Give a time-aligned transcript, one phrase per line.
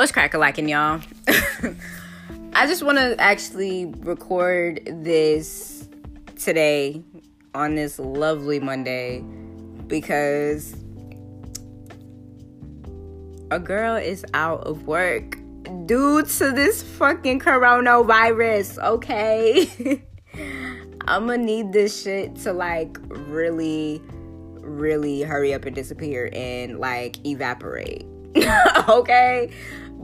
[0.00, 1.02] What's crack a lacking, y'all?
[2.54, 5.90] I just want to actually record this
[6.36, 7.02] today
[7.54, 9.22] on this lovely Monday
[9.86, 10.74] because
[13.50, 15.36] a girl is out of work
[15.84, 20.02] due to this fucking coronavirus, okay?
[21.08, 24.00] I'm gonna need this shit to like really,
[24.60, 28.06] really hurry up and disappear and like evaporate,
[28.88, 29.50] okay?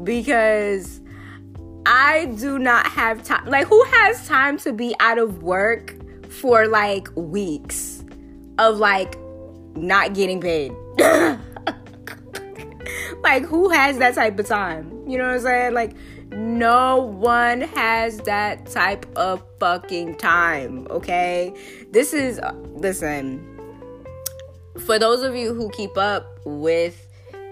[0.05, 1.00] Because
[1.86, 3.46] I do not have time.
[3.46, 5.95] Like, who has time to be out of work
[6.28, 8.04] for like weeks
[8.59, 9.16] of like
[9.74, 10.73] not getting paid?
[13.23, 14.90] like, who has that type of time?
[15.06, 15.74] You know what I'm saying?
[15.74, 15.95] Like,
[16.32, 21.54] no one has that type of fucking time, okay?
[21.92, 23.56] This is, uh, listen,
[24.84, 27.05] for those of you who keep up with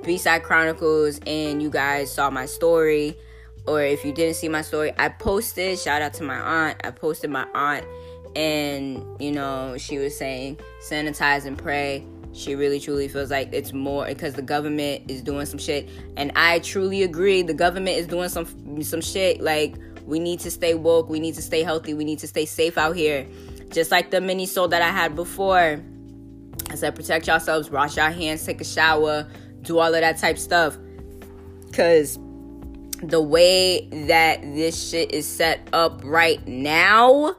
[0.04, 3.16] B-Side Chronicles and you guys saw my story,
[3.66, 6.90] or if you didn't see my story, I posted, shout out to my aunt, I
[6.90, 7.86] posted my aunt,
[8.36, 12.04] and, you know, she was saying, sanitize and pray.
[12.34, 15.88] She really truly feels like it's more because the government is doing some shit.
[16.16, 19.40] And i truly agree the government is doing some some shit.
[19.40, 22.44] Like we need to stay woke we need to stay healthy we need to stay
[22.44, 23.24] safe out here.
[23.70, 25.80] Just like the mini soul that i had before.
[26.70, 29.28] I said protect yourselves wash your hands take a shower
[29.64, 30.78] do all of that type stuff
[31.66, 32.18] because
[33.02, 37.34] the way that this shit is set up right now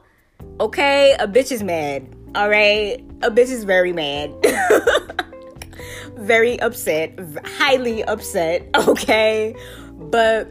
[0.60, 4.34] okay a bitch is mad all right a bitch is very mad.
[6.16, 9.54] very upset, highly upset, okay?
[9.92, 10.48] But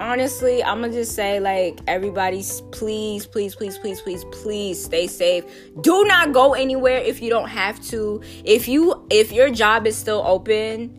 [0.00, 5.44] honestly, I'm gonna just say, like, everybody's please, please, please, please, please, please stay safe.
[5.80, 8.22] Do not go anywhere if you don't have to.
[8.44, 10.96] If you if your job is still open,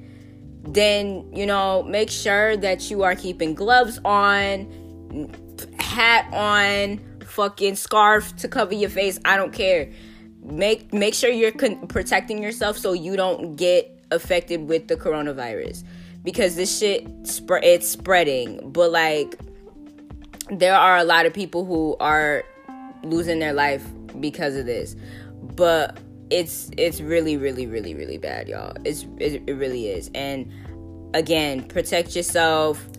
[0.64, 5.34] then you know, make sure that you are keeping gloves on,
[5.80, 9.20] hat on, fucking scarf to cover your face.
[9.26, 9.92] I don't care
[10.44, 15.84] make make sure you're con- protecting yourself so you don't get affected with the coronavirus
[16.24, 18.72] because this shit it's spreading.
[18.72, 19.40] But like
[20.50, 22.44] there are a lot of people who are
[23.04, 23.86] losing their life
[24.20, 24.96] because of this.
[25.56, 26.00] But
[26.30, 28.74] it's it's really really really really bad y'all.
[28.86, 30.10] It's it, it really is.
[30.14, 30.52] And
[31.14, 32.91] again protect yourself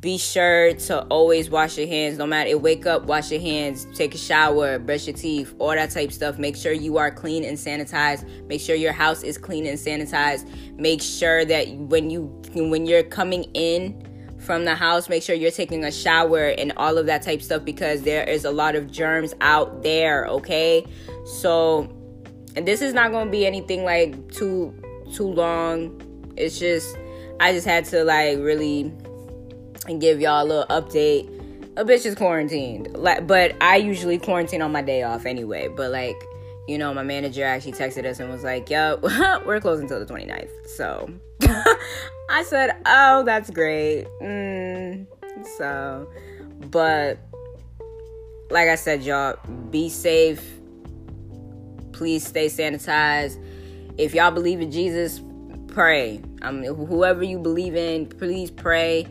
[0.00, 2.16] be sure to always wash your hands.
[2.16, 5.70] No matter it, wake up wash your hands take a shower brush your teeth all
[5.70, 6.38] that type stuff.
[6.38, 8.26] Make sure you are clean and sanitized.
[8.46, 10.48] Make sure your house is clean and sanitized.
[10.78, 14.06] Make sure that when you when you're coming in
[14.38, 17.62] from the house make sure you're taking a shower and all of that type stuff
[17.62, 20.86] because there is a lot of germs out there okay?
[21.26, 21.94] So
[22.56, 24.74] and this is not going to be anything like too
[25.12, 26.00] too long.
[26.36, 26.96] It's just
[27.40, 28.92] i just had to like really
[29.90, 31.28] and give y'all a little update.
[31.76, 32.96] A bitch is quarantined.
[32.96, 35.68] Like, but I usually quarantine on my day off anyway.
[35.68, 36.16] But like,
[36.68, 38.98] you know, my manager actually texted us and was like, "Yo,
[39.46, 41.10] we're closing until the 29th." So
[42.30, 45.06] I said, "Oh, that's great." Mm,
[45.58, 46.08] so,
[46.70, 47.18] but
[48.50, 49.36] like I said, y'all,
[49.70, 50.44] be safe.
[51.92, 53.42] Please stay sanitized.
[53.98, 55.20] If y'all believe in Jesus,
[55.68, 56.20] pray.
[56.42, 59.06] I mean, whoever you believe in, please pray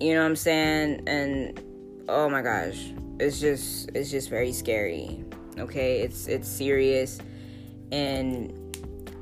[0.00, 1.02] you know what I'm saying?
[1.06, 1.62] And
[2.08, 5.24] oh my gosh, it's just it's just very scary.
[5.58, 7.20] Okay, it's it's serious,
[7.92, 8.52] and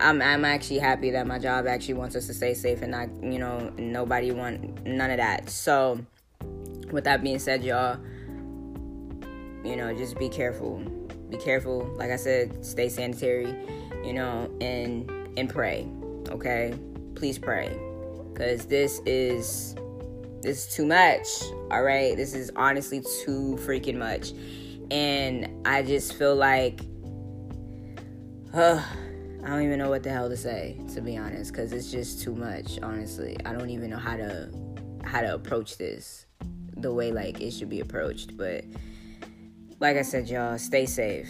[0.00, 3.08] I'm I'm actually happy that my job actually wants us to stay safe and not
[3.22, 5.50] you know nobody want none of that.
[5.50, 6.00] So,
[6.90, 7.98] with that being said, y'all,
[9.64, 10.78] you know just be careful.
[11.28, 11.84] Be careful.
[11.96, 13.54] Like I said, stay sanitary.
[14.04, 15.86] You know, and and pray.
[16.30, 16.74] Okay,
[17.14, 17.78] please pray,
[18.32, 19.76] because this is
[20.42, 21.26] this is too much.
[21.70, 22.16] All right.
[22.16, 24.32] This is honestly too freaking much.
[24.90, 26.80] And I just feel like,
[28.54, 32.20] I don't even know what the hell to say, to be honest, because it's just
[32.22, 33.36] too much, honestly.
[33.46, 34.50] I don't even know how to
[35.04, 36.26] how to approach this
[36.76, 38.36] the way like it should be approached.
[38.36, 38.64] But
[39.80, 41.28] like I said, y'all, stay safe.